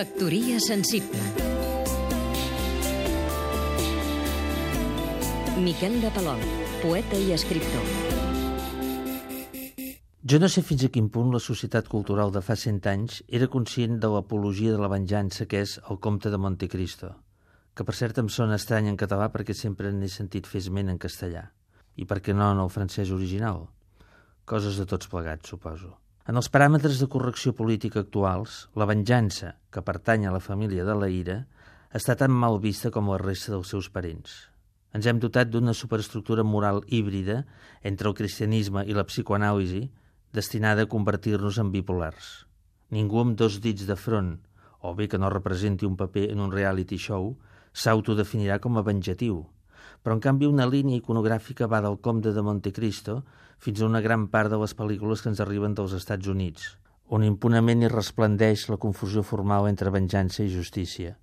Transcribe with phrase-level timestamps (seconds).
[0.00, 1.20] Factoria sensible
[5.60, 6.40] Miquel de Palol,
[6.80, 7.84] poeta i escriptor
[10.24, 13.50] Jo no sé fins a quin punt la societat cultural de fa cent anys era
[13.52, 17.12] conscient de l'apologia de la venjança que és el comte de Montecristo,
[17.76, 21.50] que per cert em sona estrany en català perquè sempre n'he sentit fer en castellà,
[21.96, 23.66] i per què no en el francès original?
[24.46, 25.98] Coses de tots plegats, suposo.
[26.30, 30.94] En els paràmetres de correcció política actuals, la venjança, que pertany a la família de
[30.94, 31.40] la ira,
[31.90, 34.36] està tan mal vista com la resta dels seus parents.
[34.94, 37.40] Ens hem dotat d'una superestructura moral híbrida
[37.82, 39.82] entre el cristianisme i la psicoanàlisi,
[40.30, 42.30] destinada a convertir-nos en bipolars.
[42.94, 44.36] Ningú amb dos dits de front,
[44.86, 47.32] o bé que no representi un paper en un reality show,
[47.74, 49.48] s'autodefinirà com a venjatiu.
[50.02, 53.20] Però, en canvi, una línia iconogràfica va del comte de Montecristo
[53.60, 56.68] fins a una gran part de les pel·lícules que ens arriben dels Estats Units,
[57.08, 61.16] on impunament hi resplendeix la confusió formal entre venjança i justícia.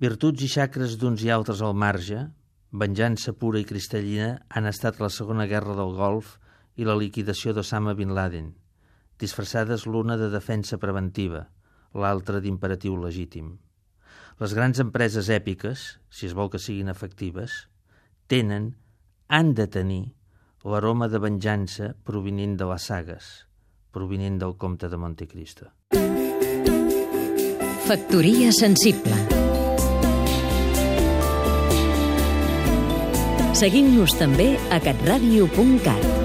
[0.00, 2.24] Virtuts i xacres d'uns i altres al marge,
[2.72, 6.38] venjança pura i cristal·lina han estat la Segona Guerra del Golf
[6.76, 8.48] i la liquidació d'Osama Bin Laden,
[9.20, 11.44] disfressades l'una de defensa preventiva,
[11.94, 13.52] l'altra d'imperatiu legítim.
[14.42, 17.68] Les grans empreses èpiques, si es vol que siguin efectives,
[18.30, 18.74] tenen,
[19.28, 20.04] han de tenir,
[20.64, 23.30] l'aroma de venjança provinent de les sagues,
[23.92, 25.70] provinent del comte de Montecristo.
[27.84, 29.44] Factoria sensible
[33.54, 36.23] Seguim-nos també a catradio.cat